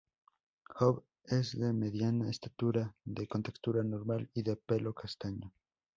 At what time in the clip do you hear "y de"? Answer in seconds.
4.33-4.55